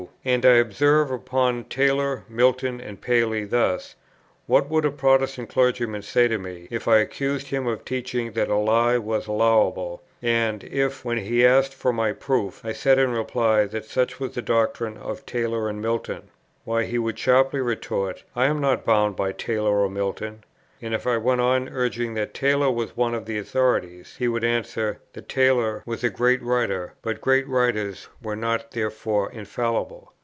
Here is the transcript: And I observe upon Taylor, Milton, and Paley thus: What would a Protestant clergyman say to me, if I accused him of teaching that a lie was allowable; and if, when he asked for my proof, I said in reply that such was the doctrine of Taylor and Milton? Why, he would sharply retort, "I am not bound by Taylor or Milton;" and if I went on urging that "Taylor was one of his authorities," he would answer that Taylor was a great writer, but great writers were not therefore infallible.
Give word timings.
And 0.25 0.45
I 0.47 0.53
observe 0.55 1.09
upon 1.11 1.63
Taylor, 1.65 2.23
Milton, 2.29 2.79
and 2.81 2.99
Paley 3.01 3.43
thus: 3.45 3.93
What 4.47 4.67
would 4.69 4.83
a 4.85 4.89
Protestant 4.91 5.49
clergyman 5.49 6.01
say 6.03 6.27
to 6.27 6.37
me, 6.39 6.67
if 6.71 6.87
I 6.87 6.97
accused 6.99 7.47
him 7.49 7.67
of 7.67 7.83
teaching 7.85 8.31
that 8.31 8.47
a 8.47 8.55
lie 8.55 8.97
was 8.99 9.27
allowable; 9.27 10.01
and 10.21 10.63
if, 10.63 11.03
when 11.05 11.17
he 11.19 11.45
asked 11.45 11.73
for 11.75 11.91
my 11.93 12.13
proof, 12.13 12.61
I 12.65 12.71
said 12.73 12.97
in 12.99 13.11
reply 13.11 13.65
that 13.65 13.85
such 13.85 14.19
was 14.19 14.33
the 14.33 14.41
doctrine 14.43 14.97
of 14.97 15.23
Taylor 15.27 15.67
and 15.69 15.79
Milton? 15.81 16.29
Why, 16.65 16.83
he 16.85 16.97
would 16.97 17.17
sharply 17.19 17.59
retort, 17.59 18.23
"I 18.35 18.45
am 18.45 18.59
not 18.59 18.83
bound 18.85 19.15
by 19.15 19.33
Taylor 19.33 19.81
or 19.83 19.89
Milton;" 19.89 20.43
and 20.83 20.95
if 20.95 21.05
I 21.05 21.15
went 21.15 21.39
on 21.39 21.69
urging 21.69 22.15
that 22.15 22.33
"Taylor 22.33 22.71
was 22.71 22.97
one 22.97 23.13
of 23.13 23.27
his 23.27 23.47
authorities," 23.49 24.15
he 24.17 24.27
would 24.27 24.43
answer 24.43 24.97
that 25.13 25.29
Taylor 25.29 25.83
was 25.85 26.03
a 26.03 26.09
great 26.09 26.41
writer, 26.41 26.93
but 27.03 27.21
great 27.21 27.47
writers 27.47 28.09
were 28.19 28.35
not 28.35 28.71
therefore 28.71 29.31
infallible. 29.31 30.11